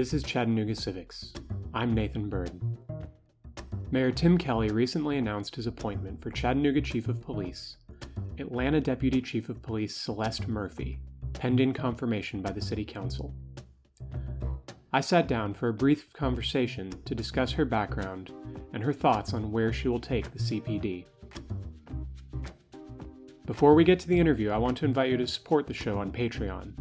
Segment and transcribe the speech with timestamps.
[0.00, 1.34] This is Chattanooga Civics.
[1.74, 2.58] I'm Nathan Bird.
[3.90, 7.76] Mayor Tim Kelly recently announced his appointment for Chattanooga Chief of Police,
[8.38, 11.00] Atlanta Deputy Chief of Police Celeste Murphy,
[11.34, 13.34] pending confirmation by the City Council.
[14.90, 18.32] I sat down for a brief conversation to discuss her background
[18.72, 21.04] and her thoughts on where she will take the CPD.
[23.44, 25.98] Before we get to the interview, I want to invite you to support the show
[25.98, 26.72] on Patreon.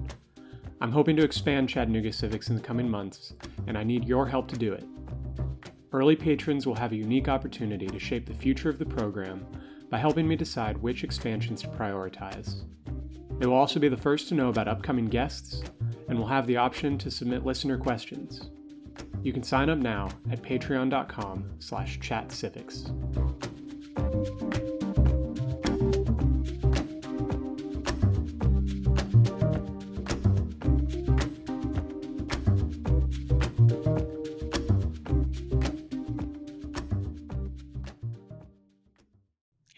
[0.82, 3.34] I'm hoping to expand Chattanooga Civics in the coming months,
[3.68, 4.86] and I need your help to do it.
[5.92, 9.46] Early patrons will have a unique opportunity to shape the future of the program
[9.90, 12.64] by helping me decide which expansions to prioritize.
[13.40, 15.64] They will also be the first to know about upcoming guests
[16.08, 18.50] and will have the option to submit listener questions.
[19.22, 23.29] You can sign up now at patreon.com slash chatcivics.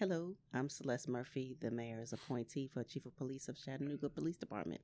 [0.01, 4.81] Hello, I'm Celeste Murphy, the mayor's appointee for Chief of Police of Chattanooga Police Department.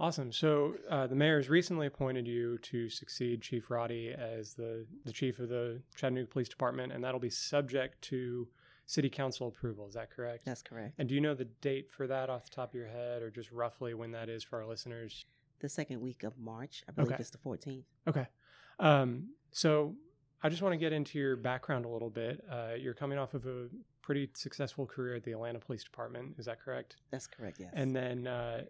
[0.00, 0.32] Awesome.
[0.32, 5.12] So uh, the mayor has recently appointed you to succeed Chief Roddy as the, the
[5.12, 8.48] chief of the Chattanooga Police Department, and that'll be subject to
[8.86, 9.86] city council approval.
[9.86, 10.44] Is that correct?
[10.46, 10.94] That's correct.
[10.98, 13.30] And do you know the date for that off the top of your head, or
[13.30, 15.26] just roughly when that is for our listeners?
[15.60, 17.20] The second week of March, I believe Okay.
[17.20, 17.84] it's the 14th.
[18.08, 18.26] Okay.
[18.80, 19.94] Um, so
[20.42, 22.42] I just want to get into your background a little bit.
[22.50, 23.68] Uh, you're coming off of a
[24.02, 26.34] pretty successful career at the Atlanta Police Department.
[26.38, 26.96] Is that correct?
[27.10, 27.70] That's correct, yes.
[27.74, 28.64] And then, uh,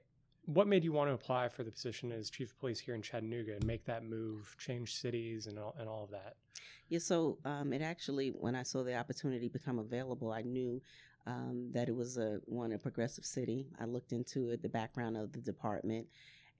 [0.46, 3.02] what made you want to apply for the position as chief of police here in
[3.02, 6.36] Chattanooga and make that move, change cities, and all, and all of that?
[6.90, 10.82] yeah, so um, it actually, when I saw the opportunity become available, I knew
[11.26, 13.68] um, that it was a one a progressive city.
[13.80, 16.08] I looked into it, the background of the department,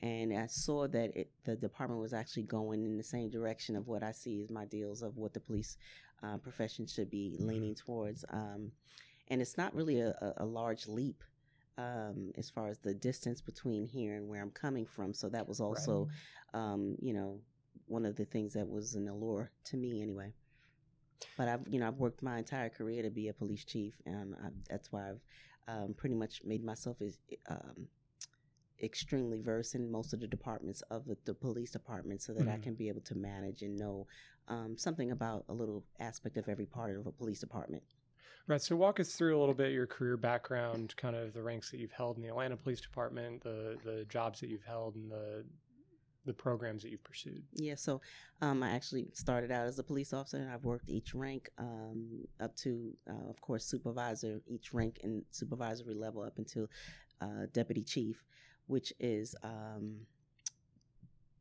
[0.03, 3.89] and I saw that it, the department was actually going in the same direction of
[3.89, 5.77] what I see as my deals of what the police
[6.22, 8.25] uh, profession should be leaning towards.
[8.31, 8.72] Um,
[9.28, 11.22] and it's not really a, a, large leap
[11.78, 15.14] um, as far as the distance between here and where I'm coming from.
[15.14, 16.08] So that was also,
[16.53, 17.41] um, you know,
[17.86, 20.32] one of the things that was an allure to me anyway.
[21.36, 24.34] But I've, you know, I've worked my entire career to be a police chief, and
[24.34, 25.20] I, that's why I've
[25.69, 27.87] um, pretty much made myself as um,
[28.83, 32.57] extremely versed in most of the departments of the, the police department, so that I
[32.57, 32.63] Mhm.
[32.63, 34.07] can be able to manage and know
[34.49, 37.85] um, something about a little aspect of every part of a police department.
[38.49, 38.61] Right.
[38.61, 41.79] So walk us through a little bit your career background, kind of the ranks that
[41.79, 45.45] you've held in the Atlanta Police Department, the the jobs that you've held, and the
[46.27, 47.43] the programs that you've pursued.
[47.53, 48.01] Yeah, so
[48.43, 52.27] um, I actually started out as a police officer, and I've worked each rank um,
[52.41, 56.69] up to, uh, of course, supervisor, each rank and supervisory level up until
[57.23, 58.23] uh, deputy chief,
[58.70, 60.06] which is, um,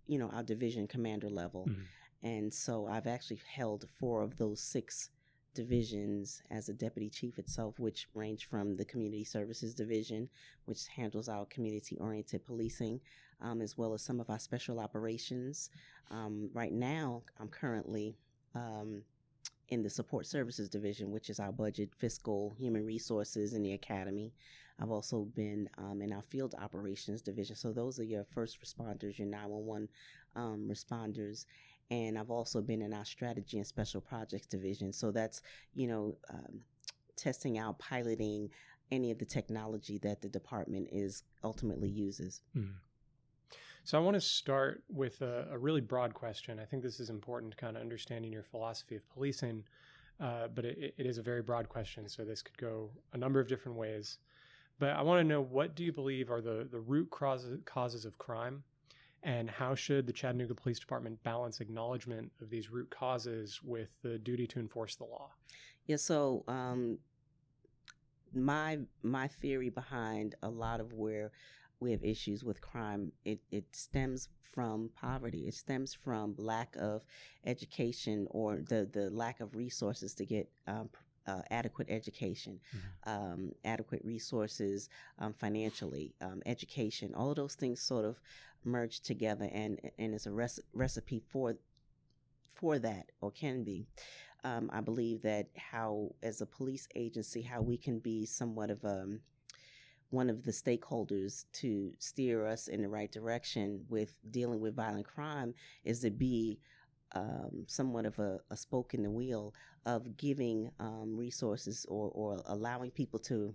[0.08, 1.66] you know, our division commander level.
[1.68, 1.86] Mhm.
[2.24, 5.12] And so I've actually held four of those six
[5.54, 10.30] divisions as a deputy chief itself, which range from the community services division,
[10.66, 13.00] which handles our community oriented policing,
[13.42, 15.70] um, as well as some of our special operations.
[16.10, 18.18] Um, right now, I'm currently
[18.56, 19.04] um,
[19.70, 24.34] in the support services division, which is our budget, fiscal, human resources, and the academy.
[24.82, 27.56] I've also been um, in our field operations division.
[27.56, 29.90] So those are your first responders, your 911
[30.36, 31.46] um, responders.
[31.92, 34.94] And I've also been in our strategy and special projects division.
[34.94, 35.42] So that's,
[35.74, 36.62] you know, um,
[37.16, 38.50] testing out, piloting
[38.92, 42.42] any of the technology that the department is ultimately uses.
[43.84, 46.60] So I want to start with a, a really broad question.
[46.60, 49.64] I think this is important, kind of understanding your philosophy of policing,
[50.20, 52.08] uh, but it, it is a very broad question.
[52.08, 54.20] So this could go a number of different ways.
[54.80, 58.06] But I want to know what do you believe are the the root causes causes
[58.06, 58.64] of crime,
[59.24, 64.18] and how should the Chattanooga Police Department balance acknowledgement of these root causes with the
[64.20, 65.32] duty to enforce the law?
[65.86, 67.00] Yeah, so um,
[68.34, 71.32] my my theory behind a lot of where
[71.80, 75.48] we have issues with crime, it, it stems from poverty.
[75.48, 77.04] It stems from lack of
[77.46, 80.90] education or the, the lack of resources to get um,
[81.28, 82.60] uh, adequate education,
[83.06, 84.90] um, adequate resources
[85.20, 87.14] um, financially, um, education.
[87.14, 88.20] All of those things sort of
[88.64, 91.56] merge together, and and it's a rec- recipe for
[92.56, 93.86] for that, or can be
[94.44, 98.84] um, I believe that how, as a police agency, how we can be somewhat of
[98.86, 99.20] um,
[100.10, 105.06] one of the stakeholders to steer us in the right direction with dealing with violent
[105.06, 105.54] crime
[105.84, 106.60] is to be
[107.14, 109.54] um, somewhat of a, a spoke in the wheel
[109.86, 113.54] of giving um, resources or, or allowing people to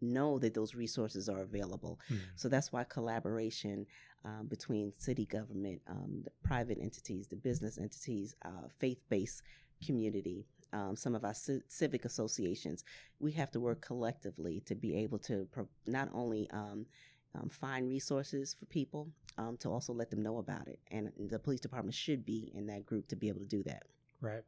[0.00, 1.98] know that those resources are available.
[2.10, 2.18] Mhm.
[2.36, 3.86] So that's why collaboration
[4.24, 9.42] um, between city government, um, the private entities, the business entities, uh, faith-based
[9.84, 12.84] community, um, some of our ci- civic associations,
[13.20, 16.86] we have to work collectively to be able to pro- not only um,
[17.34, 20.80] um, find resources for people, um, to also let them know about it.
[20.90, 23.84] And the police department should be in that group to be able to do that.
[24.20, 24.42] Right.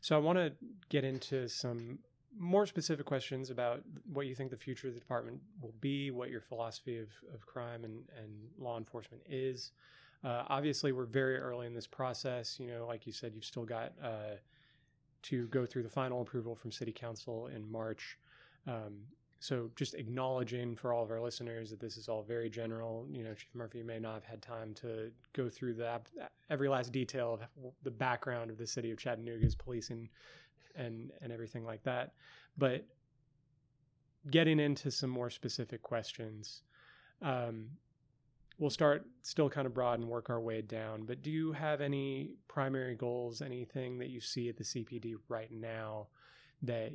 [0.00, 0.52] So I want to
[0.88, 1.98] get into some
[2.38, 3.82] more specific questions about
[4.12, 7.46] what you think the future of the department will be, what your philosophy of, of
[7.46, 9.72] crime and, and law enforcement is.
[10.24, 12.58] Uh, obviously, we're very early in this process.
[12.58, 14.36] You know, like you said, you've still got uh,
[15.22, 18.18] to go through the final approval from City Council in March.
[18.66, 18.98] Um,
[19.40, 23.06] so, just acknowledging for all of our listeners that this is all very general.
[23.10, 26.00] You know, Chief Murphy may not have had time to go through the
[26.48, 30.08] every last detail of the background of the city of Chattanooga's policing
[30.76, 32.12] and and everything like that.
[32.56, 32.86] But
[34.30, 36.62] getting into some more specific questions,
[37.20, 37.66] um,
[38.62, 41.02] we'll start still kind of broad and work our way down.
[41.04, 43.42] But do you have any primary goals?
[43.42, 46.06] Anything that you see at the CPD right now
[46.62, 46.92] that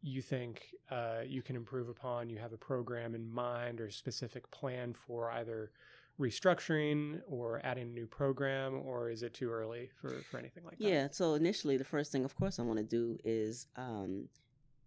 [0.00, 2.30] you think uh, you can improve upon?
[2.30, 5.72] You have a program in mind or specific plan for either
[6.20, 10.78] restructuring or adding a new program, or is it too early for, for anything like
[10.78, 10.88] that?
[10.88, 11.08] Yeah.
[11.10, 14.28] So initially, the first thing, of course, I want to do is um,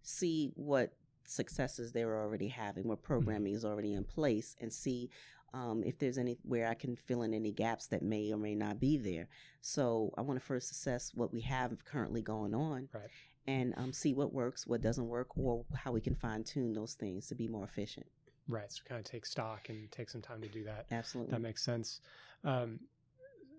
[0.02, 0.94] see what
[1.26, 5.10] successes they're already having, what programming is already in place, and see
[5.54, 8.54] um, if there's any where I can fill in any gaps that may or may
[8.54, 9.28] not be there.
[9.60, 13.08] So I want to first assess what we have currently going on, Right.
[13.46, 16.94] and um, see what works, what doesn't work, or how we can fine tune those
[16.94, 18.06] things to be more efficient.
[18.48, 18.70] Right.
[18.72, 20.86] So kind of take stock and take some time to do that.
[20.90, 21.30] Absolutely.
[21.32, 22.00] That makes sense.
[22.44, 22.80] Um,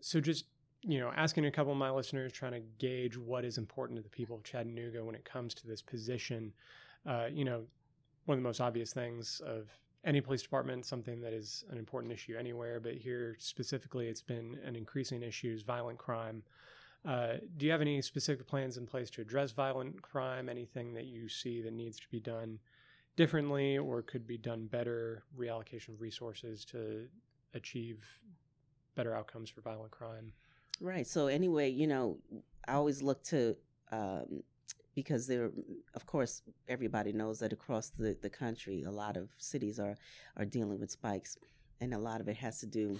[0.01, 0.45] so just
[0.85, 4.03] you know, asking a couple of my listeners, trying to gauge what is important to
[4.03, 6.51] the people of Chattanooga when it comes to this position.
[7.05, 7.63] Uh, you know,
[8.25, 9.69] one of the most obvious things of
[10.05, 14.57] any police department, something that is an important issue anywhere, but here specifically, it's been
[14.65, 16.43] an increasing issue is violent crime.
[17.05, 20.49] Uh, do you have any specific plans in place to address violent crime?
[20.49, 22.59] Anything that you see that needs to be done
[23.15, 25.23] differently or could be done better?
[25.37, 27.07] Reallocation of resources to
[27.53, 28.05] achieve
[28.95, 30.31] better outcomes for violent crime.
[30.79, 31.05] Right.
[31.05, 32.17] So anyway, you know,
[32.67, 33.55] I always look to
[33.91, 34.43] um,
[34.95, 35.51] because there,
[35.93, 39.95] of course, everybody knows that across the, the country, a lot of cities are
[40.37, 41.37] are dealing with spikes,
[41.81, 42.99] and a lot of it has to do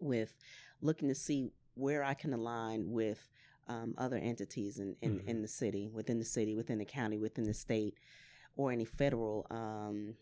[0.00, 0.36] with
[0.80, 3.28] looking to see where I can align with
[3.68, 5.28] um, other entities in, in, Mhm.
[5.28, 7.94] in the city, within the city, within the county, within the state,
[8.56, 10.16] or any federal um,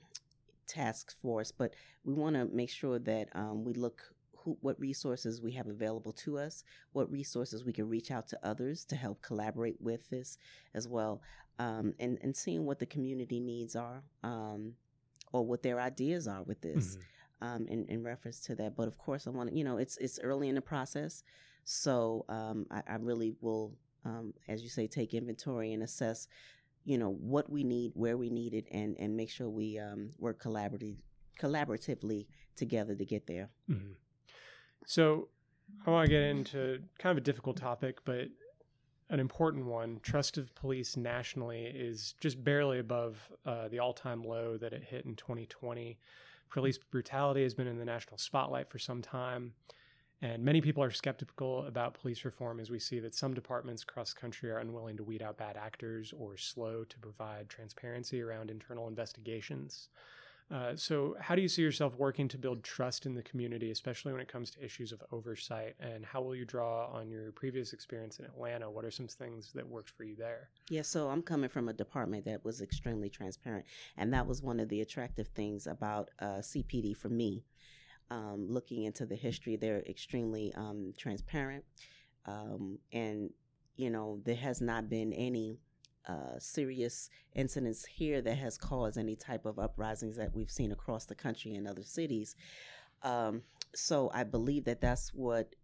[0.67, 1.51] task force.
[1.51, 1.73] But
[2.05, 4.03] we want to make sure that um, we look
[4.45, 8.39] who, what resources we have available to us, what resources we can reach out to
[8.43, 10.39] others to help collaborate with this
[10.75, 11.21] as well,
[11.59, 14.75] um, and and seeing what the community needs are, um,
[15.33, 17.01] or what their ideas are with this Mhm.
[17.41, 18.75] um, in, in reference to that.
[18.77, 21.23] But of course, I want to, you know, it's it's early in the process,
[21.65, 26.29] so um, I, I really will, um, as you say, take inventory and assess,
[26.85, 30.11] you know, what we need, where we need it, and and make sure we um,
[30.19, 30.97] work collaboratively
[31.41, 32.27] collaboratively
[32.57, 33.49] together to get there.
[33.69, 33.95] Mhm.
[34.89, 35.29] So
[35.87, 38.29] I want to get into kind of a difficult topic, but
[39.11, 40.01] an important one.
[40.03, 44.83] Trust of police nationally is just barely above uh, the all time low that it
[44.83, 45.99] hit in 2020.
[46.51, 49.53] Police brutality has been in the national spotlight for some time.
[50.23, 54.15] And many people are skeptical about police reform as we see that some departments across
[54.15, 58.51] the country are unwilling to weed out bad actors or slow to provide transparency around
[58.51, 59.91] internal investigations.
[60.51, 64.13] Uh, so, how do you see yourself working to build trust in the community, especially
[64.13, 65.75] when it comes to issues of oversight?
[65.79, 68.71] And how will you draw on your previous experience in Atlanta?
[68.71, 70.49] What are some things that worked for you there?
[70.71, 73.67] Yeah, so I'm coming from a department that was extremely transparent,
[73.99, 77.45] and that was one of the attractive things about uh, CPD for me.
[78.11, 81.63] Um, looking into the history, they're extremely um, transparent,
[82.25, 83.29] um, and
[83.77, 85.59] you know there has not been any
[86.07, 91.05] uh, serious incidents here that has caused any type of uprisings that we've seen across
[91.05, 92.35] the country and other cities.
[93.03, 93.43] Um,
[93.75, 95.55] so I believe that that's what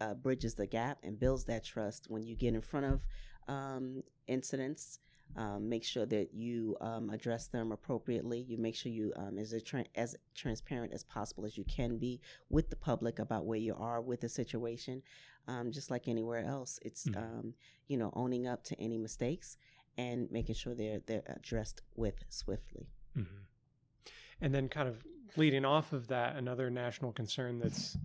[0.00, 3.04] uh, bridges the gap and builds that trust when you get in front of
[3.48, 4.98] um, incidents.
[5.36, 8.40] Um, make sure that you um, address them appropriately.
[8.40, 12.20] You make sure you um, as tra- as transparent as possible as you can be
[12.48, 15.02] with the public about where you are with the situation.
[15.46, 17.16] Um, just like anywhere else, it's Mhm.
[17.16, 17.54] um,
[17.86, 19.56] you know owning up to any mistakes
[20.00, 22.88] and making sure they're they're addressed with swiftly.
[23.16, 23.44] Mm-hmm.
[24.40, 25.04] And then, kind of
[25.36, 27.96] leading off of that, another national concern that's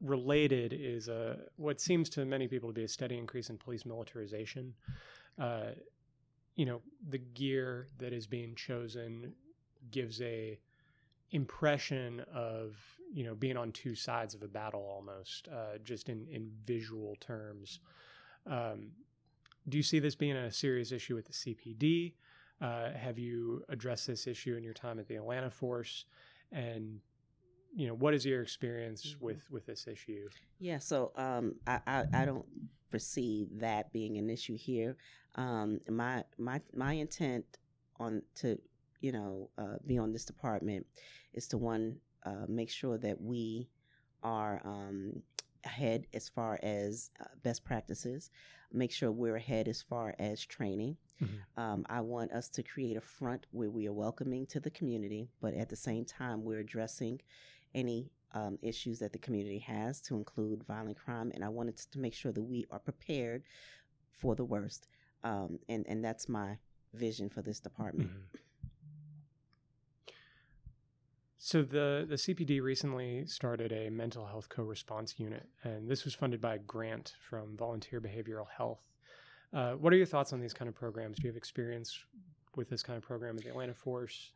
[0.00, 3.84] related is uh, what seems to many people to be a steady increase in police
[3.86, 4.74] militarization.
[5.38, 5.70] Uh,
[6.56, 9.32] you know the gear that is being chosen
[9.90, 10.58] gives a
[11.30, 12.76] impression of
[13.12, 17.16] you know being on two sides of a battle almost uh, just in in visual
[17.20, 17.80] terms
[18.46, 18.90] um,
[19.68, 22.14] do you see this being a serious issue with the cpd
[22.60, 26.04] uh, have you addressed this issue in your time at the atlanta force
[26.52, 27.00] and
[27.74, 29.20] you know what is your experience Mhm.
[29.22, 30.28] with with this issue
[30.58, 32.46] Yeah, so um, I, I I don't
[32.90, 34.96] foresee that being an issue here.
[35.34, 37.44] Um, my my my intent
[37.98, 38.58] on to
[39.00, 40.86] you know uh, be on this department
[41.32, 43.68] is to one uh, make sure that we
[44.22, 45.22] are um,
[45.64, 48.30] ahead as far as uh, best practices.
[48.72, 50.96] Make sure we're ahead as far as training.
[51.20, 51.28] Mhm.
[51.56, 55.30] Um, I want us to create a front where we are welcoming to the community,
[55.40, 57.20] but at the same time we're addressing
[57.74, 61.98] any um, issues that the community has to include violent crime, and I wanted to
[61.98, 63.42] make sure that we are prepared
[64.10, 64.88] for the worst,
[65.22, 66.58] um, and and that's my
[66.94, 68.10] vision for this department.
[68.10, 68.38] Mhm.
[71.44, 76.40] So the the CPD recently started a mental health co-response unit, and this was funded
[76.40, 78.78] by a grant from Volunteer Behavioral Health.
[79.52, 81.16] Uh, what are your thoughts on these kind of programs?
[81.16, 81.98] Do you have experience
[82.54, 84.30] with this kind of program at the Atlanta Force?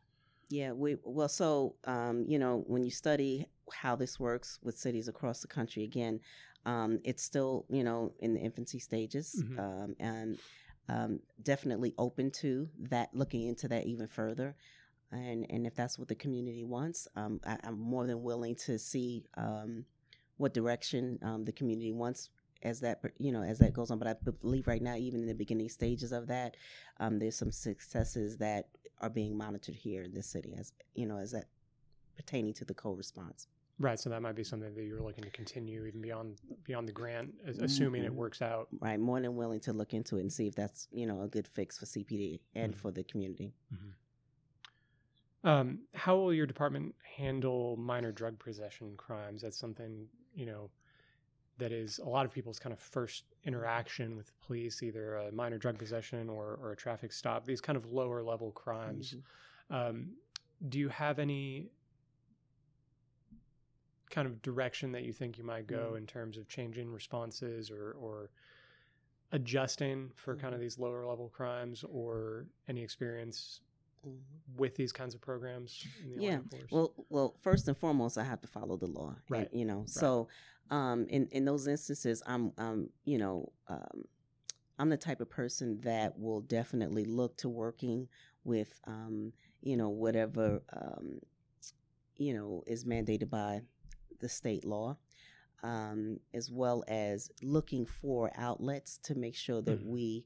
[0.49, 5.07] Yeah, we well, so um, you know, when you study how this works with cities
[5.07, 6.19] across the country, again,
[6.65, 9.59] um, it's still you know in the infancy stages, Mhm.
[9.59, 10.37] um, and
[10.89, 14.57] um, definitely open to that, looking into that even further.
[15.11, 18.77] And and if that's what the community wants, um, I, I'm more than willing to
[18.77, 19.85] see um,
[20.37, 22.29] what direction um, the community wants
[22.63, 23.99] as that you know as that goes on.
[23.99, 26.57] But I believe right now, even in the beginning stages of that,
[26.99, 28.67] um, there's some successes that
[28.99, 31.45] are being monitored here in this city, as you know, as that
[32.15, 33.47] pertaining to the co-response.
[33.79, 36.91] Right, so that might be something that you're looking to continue even beyond beyond the
[36.91, 38.15] grant, assuming it Mhm.
[38.15, 38.67] works out.
[38.81, 41.27] Right, more than willing to look into it and see if that's you know a
[41.27, 42.77] good fix for CPD and Mhm.
[42.77, 43.53] for the community.
[45.43, 49.41] Um, how will your department handle minor drug possession crimes?
[49.41, 50.69] That's something you know
[51.57, 55.31] that is a lot of people's kind of first interaction with the police, either a
[55.31, 57.45] minor drug possession or, or a traffic stop.
[57.45, 59.15] These kind of lower level crimes.
[59.15, 59.23] Mhm.
[59.69, 60.13] Um,
[60.69, 61.71] do you have any
[64.09, 65.97] kind of direction that you think you might go Mm.
[65.97, 68.29] in terms of changing responses or or
[69.31, 70.61] adjusting for kind of Mhm.
[70.61, 73.61] these lower level crimes or any experience.
[74.55, 76.39] With these kinds of programs in the Yeah,
[76.71, 79.49] Well, well, first and foremost, I have to follow the law, and, Right.
[79.53, 80.27] you know, so
[80.69, 84.03] um, in in those instances, I'm, um, you know, um,
[84.79, 88.07] I'm the type of person that will definitely look to working
[88.43, 91.19] with, um, you know, whatever, um,
[92.17, 93.61] you know, is mandated by
[94.19, 94.97] the state law.
[95.63, 99.87] Um, as well as looking for outlets to make sure that Mhm.
[99.87, 100.23] we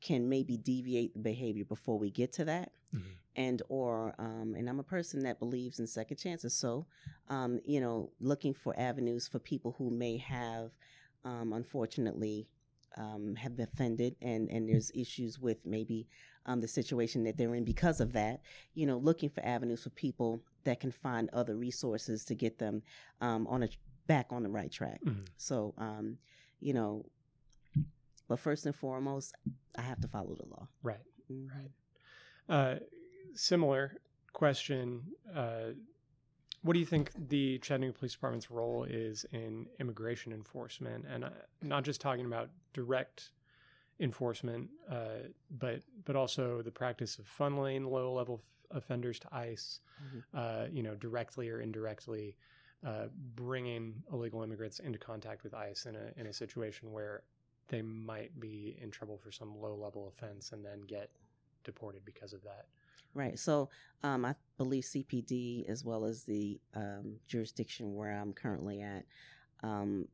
[0.00, 3.21] can maybe deviate the behavior before we get to that Mhm.
[3.36, 6.54] And or um, and I'm a person that believes in second chances.
[6.54, 6.86] So,
[7.28, 10.70] um, you know, looking for avenues for people who may have,
[11.24, 12.48] um, unfortunately,
[12.96, 16.06] um, have been offended, and and there's issues with maybe
[16.46, 18.40] um, the situation that they're in because of that.
[18.74, 22.82] You know, looking for avenues for people that can find other resources to get them
[23.20, 23.68] um, on a
[24.06, 25.00] back on the right track.
[25.04, 25.26] Mhm.
[25.36, 26.18] So, um,
[26.60, 27.06] you know,
[28.28, 29.34] but first and foremost,
[29.76, 30.68] I have to follow the law.
[30.82, 31.04] Right.
[31.30, 31.48] Mhm.
[31.50, 31.70] Right.
[32.48, 32.78] Uh,
[33.34, 33.96] similar
[34.32, 35.02] question.
[35.34, 35.72] Uh,
[36.62, 41.04] what do you think the Chattanooga Police Department's role is in immigration enforcement?
[41.12, 43.30] And uh, not just talking about direct
[44.00, 50.22] enforcement, uh, but but also the practice of funneling low level offenders to ICE, Mhm.
[50.34, 52.36] uh, you know, directly or indirectly,
[52.84, 57.22] uh, bringing illegal immigrants into contact with ICE in a in a situation where
[57.68, 61.10] they might be in trouble for some low level offense and then get
[61.64, 62.66] deported because of that.
[63.14, 63.38] Right.
[63.38, 63.68] So
[64.02, 69.04] um, I believe CPD, as well as the um, jurisdiction where I'm currently at,
[69.62, 70.08] um,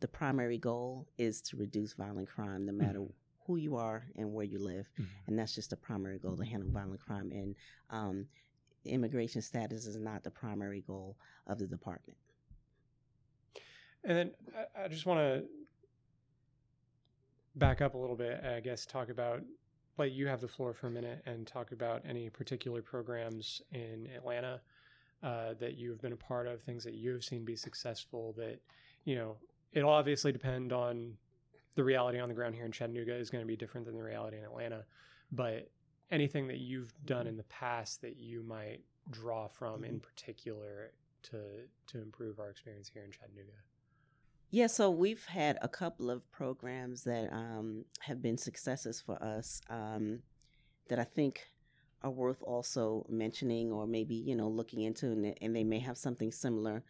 [0.00, 3.12] the primary goal is to reduce violent crime no matter Mhm.
[3.46, 4.88] who you are and where you live.
[5.26, 7.30] And that's just the primary goal to handle violent crime.
[7.32, 7.54] And
[7.90, 8.28] um,
[8.84, 11.16] immigration status is not the primary goal
[11.48, 12.16] of the department.
[14.04, 15.44] And then I, I just want to
[17.56, 19.42] back up a little bit, I guess, talk about,
[19.98, 24.08] like, you have the floor for a minute and talk about any particular programs in
[24.16, 24.60] Atlanta
[25.22, 28.58] uh, that you've been a part of, things that you have seen be successful that,
[29.04, 29.36] you know,
[29.72, 31.14] it'll obviously depend on
[31.76, 34.02] the reality on the ground here in Chattanooga is going to be different than the
[34.02, 34.84] reality in Atlanta.
[35.30, 35.70] But
[36.10, 38.80] anything that you've done in the past that you might
[39.10, 40.92] draw from in particular
[41.22, 41.38] to
[41.86, 43.52] to improve our experience here in Chattanooga.
[44.52, 49.60] Yeah, so we've had a couple of programs that um, have been successes for us
[49.70, 50.20] um,
[50.88, 51.46] that I think
[52.02, 55.98] are worth also mentioning or maybe you know looking into and, and they may have
[55.98, 56.82] something similar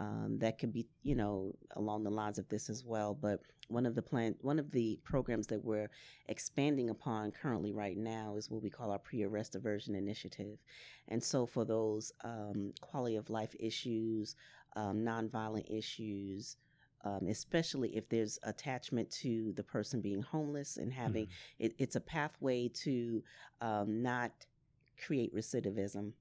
[0.00, 3.14] um, that could be you know along the lines of this as well.
[3.14, 5.90] But one of the plan one of the programs that we're
[6.28, 10.58] expanding upon currently right now is what we call our pre-arrest diversion initiative.
[11.06, 14.34] And so for those um, quality of life issues
[14.76, 16.56] um, nonviolent issues
[17.04, 21.64] um, especially if there's attachment to the person being homeless and having Mm-hmm.
[21.64, 23.22] it, it's a pathway to
[23.60, 24.32] um, not
[25.04, 26.12] create recidivism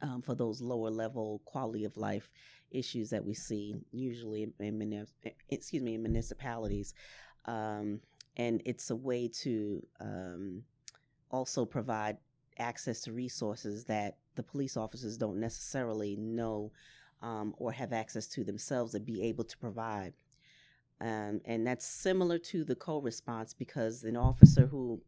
[0.00, 2.30] um, for those lower level quality of life
[2.70, 5.06] issues that we see usually in, in
[5.50, 6.94] excuse me in municipalities
[7.44, 8.00] um,
[8.36, 10.62] and it's a way to um,
[11.30, 12.16] also provide
[12.58, 16.70] access to resources that the police officers don't necessarily know
[17.22, 20.12] um, or have access to themselves to be able to provide.
[21.00, 25.00] Um, and that's similar to the co-response because an officer who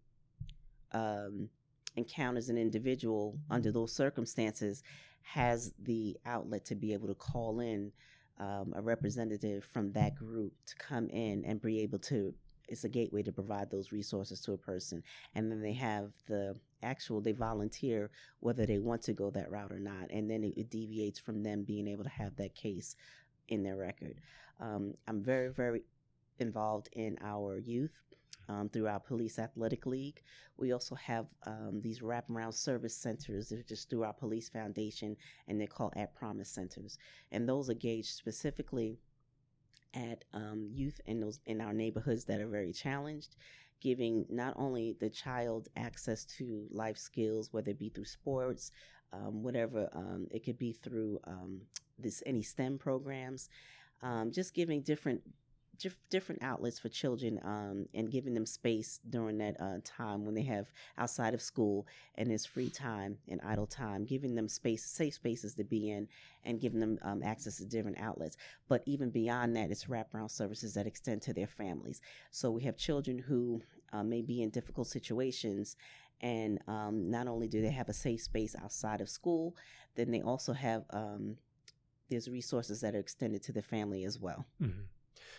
[0.93, 1.49] um,
[1.97, 4.83] encounters an individual under those circumstances
[5.23, 7.93] has the outlet to be able to call in
[8.39, 12.35] um, a representative from that group to come in and be able to
[12.69, 15.03] it's a gateway to provide those resources to a person.
[15.35, 18.11] And then they have the actual they volunteer
[18.41, 21.43] whether they want to go that route or not and then it, it deviates from
[21.43, 22.97] them being able to have that case
[23.49, 24.21] in their record
[24.61, 25.83] um, i'm very very
[26.39, 28.05] involved in our youth
[28.49, 30.23] um, through our police athletic league.
[30.57, 35.17] We also have um, these wraparound service centers that are just through our police foundation,
[35.49, 36.99] and they're called At Promise Centers.
[37.33, 38.99] And those are gauged specifically
[39.95, 43.37] at um, youth in those in our neighborhoods that are very challenged,
[43.81, 48.71] giving not only the child access to life skills, whether it be through sports,
[49.13, 51.61] um, whatever um, it could be through um,
[51.99, 53.49] this any STEM programs,
[54.03, 55.23] um, just giving different
[55.79, 60.35] dif- different outlets for children um, and giving them space during that uh, time when
[60.35, 64.85] they have outside of school and there's free time and idle time, giving them space,
[64.85, 66.09] safe spaces to be in,
[66.45, 68.37] and giving them um, access to different outlets.
[68.69, 72.01] But even beyond that, it's wraparound services that extend to their families.
[72.31, 73.63] So we have children who
[73.95, 75.77] uh, may be in difficult situations.
[76.21, 79.57] And um, not only do they have a safe space outside of school,
[79.95, 81.37] then they also have um,
[82.11, 84.45] there's resources that are extended to the family as well.
[84.63, 84.83] Mm-hmm.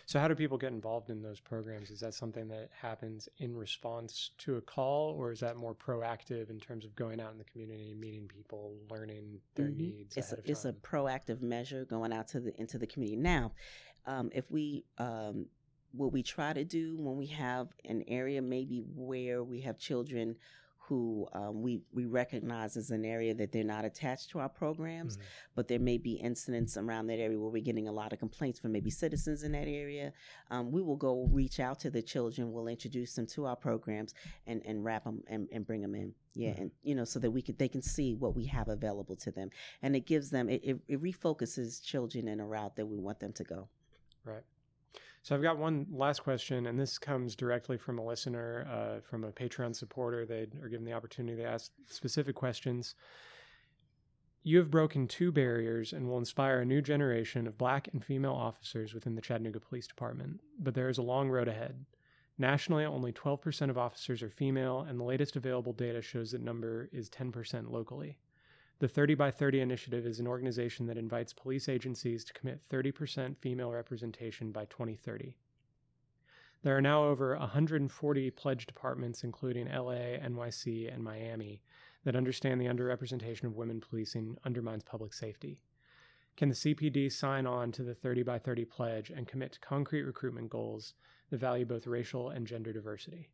[0.04, 1.90] So, how do people get involved in those programs?
[1.90, 6.48] Is that something that happens in response to a call, or is that more proactive
[6.48, 9.76] in terms of going out in the community, meeting people, learning their Mhm.
[9.76, 10.16] needs?
[10.16, 13.20] It's a, it's a proactive measure going out to the into the community.
[13.20, 13.52] Now,
[14.06, 15.46] um, if we um,
[15.96, 20.36] what we try to do when we have an area maybe where we have children
[20.88, 25.16] who um, we we recognize as an area that they're not attached to our programs,
[25.16, 25.20] Mhm.
[25.56, 28.60] but there may be incidents around that area where we're getting a lot of complaints
[28.60, 30.12] from maybe citizens in that area.
[30.48, 32.52] Um, we will go reach out to the children.
[32.52, 34.14] We'll introduce them to our programs
[34.46, 36.14] and, and wrap them and, and bring them in.
[36.34, 36.60] Yeah, Mhm.
[36.60, 39.32] and you know, so that we could they can see what we have available to
[39.32, 39.50] them,
[39.82, 43.18] and it gives them it, it, it refocuses children in a route that we want
[43.18, 43.68] them to go.
[44.22, 44.44] Right.
[45.26, 49.24] So I've got one last question, and this comes directly from a listener, uh, from
[49.24, 50.24] a Patreon supporter.
[50.24, 52.94] They are given the opportunity to ask specific questions.
[54.44, 58.34] You have broken two barriers and will inspire a new generation of black and female
[58.34, 61.86] officers within the Chattanooga Police Department, but there is a long road ahead.
[62.38, 66.88] Nationally, only 12% of officers are female, and the latest available data shows that number
[66.92, 68.16] is 10% locally.
[68.78, 73.34] The 30 by 30 initiative is an organization that invites police agencies to commit 30%
[73.38, 75.34] female representation by 2030.
[76.62, 81.62] There are now over 140 pledge departments, including LA, NYC, and Miami,
[82.04, 85.62] that understand the underrepresentation of women policing undermines public safety.
[86.36, 90.02] Can the CPD sign on to the 30 by 30 pledge and commit to concrete
[90.02, 90.92] recruitment goals
[91.30, 93.30] that value both racial and gender diversity?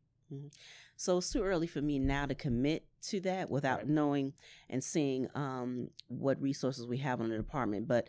[0.97, 3.89] So it's too early for me now to commit to that without Right.
[3.89, 4.33] knowing
[4.71, 7.89] and seeing um, what resources we have in the department.
[7.89, 8.09] But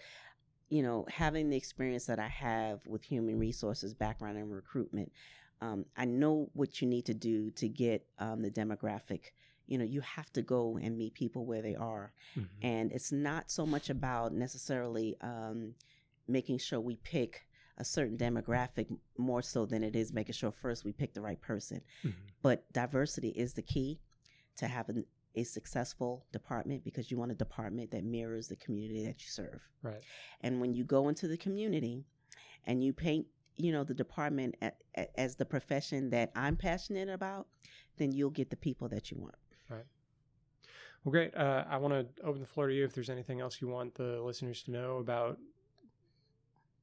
[0.69, 5.11] you know, having the experience that I have with human resources background and recruitment,
[5.61, 9.25] um, I know what you need to do to get um, the demographic.
[9.67, 12.11] You know, you have to go and meet people where they are,
[12.61, 15.75] and it's not so much about necessarily um,
[16.27, 17.45] making sure we pick
[17.77, 21.41] a certain demographic more so than it is making sure first we pick the right
[21.41, 22.13] person Mhm.
[22.41, 23.99] but diversity is the key
[24.57, 25.05] to having
[25.35, 29.61] a successful department because you want a department that mirrors the community that you serve
[29.81, 30.03] Right.
[30.41, 32.05] and when you go into the community
[32.65, 37.09] and you paint you know the department a, a, as the profession that i'm passionate
[37.09, 37.47] about
[37.97, 39.35] then you'll get the people that you want
[39.69, 39.85] Right.
[41.03, 41.35] Well, great.
[41.35, 43.93] Uh, I want to open the floor to you if there's anything else you want
[43.95, 45.37] the listeners to know about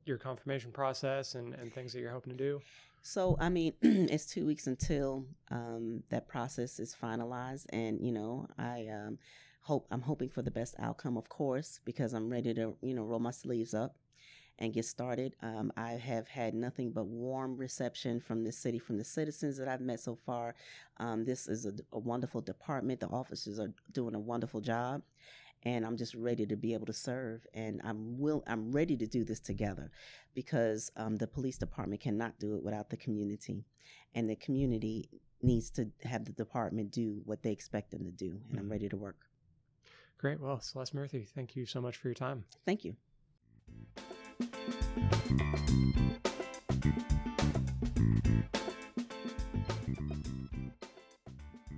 [0.04, 2.60] your confirmation process and, and things that you're hoping to do?
[3.02, 8.46] So, I mean, it's two weeks until um, that process is finalized, and you know,
[8.58, 9.18] I um,
[9.62, 13.04] hope I'm hoping for the best outcome, of course, because I'm ready to you know
[13.04, 13.96] roll my sleeves up
[14.58, 15.34] and get started.
[15.42, 19.68] Um, I have had nothing but warm reception from the city, from the citizens that
[19.68, 20.54] I've met so far.
[20.98, 23.00] Um, this is a, a wonderful department.
[23.00, 25.02] The officers are doing a wonderful job,
[25.62, 27.46] and I'm just ready to be able to serve.
[27.54, 29.90] And I'm will I'm ready to do this together,
[30.34, 33.64] because um, the police department cannot do it without the community,
[34.14, 35.08] and the community
[35.42, 38.30] needs to have the department do what they expect them to do.
[38.30, 38.58] And mm-hmm.
[38.58, 39.16] I'm ready to work.
[40.18, 40.38] Great.
[40.38, 42.44] Well, Celeste Murphy, thank you so much for your time.
[42.66, 42.96] Thank you.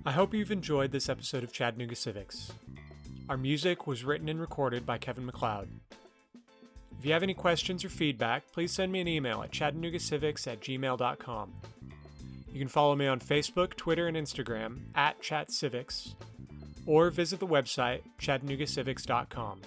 [0.05, 2.51] I hope you've enjoyed this episode of Chattanooga Civics.
[3.29, 5.69] Our music was written and recorded by Kevin MacLeod.
[6.99, 10.61] If you have any questions or feedback, please send me an email at chattanoogacivics at
[10.61, 11.53] gmail.com.
[12.51, 16.13] You can follow me on Facebook, Twitter, and Instagram at ChatCivics,
[16.85, 19.61] or visit the website chattanoogacivics.com.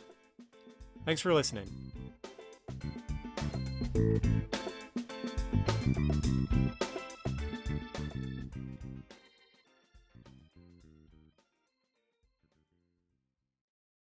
[1.05, 1.69] Thanks for listening.